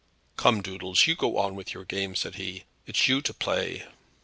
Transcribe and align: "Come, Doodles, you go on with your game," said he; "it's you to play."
"Come, 0.35 0.61
Doodles, 0.63 1.05
you 1.05 1.13
go 1.13 1.37
on 1.37 1.53
with 1.53 1.75
your 1.75 1.85
game," 1.85 2.15
said 2.15 2.33
he; 2.33 2.63
"it's 2.87 3.07
you 3.07 3.21
to 3.21 3.33
play." 3.35 3.85